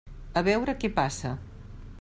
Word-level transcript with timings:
A 0.41 0.43
veure 0.47 0.75
què 0.85 0.91
passa. 0.97 1.37